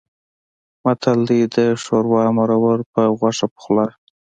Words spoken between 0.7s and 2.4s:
متل دی: د شوروا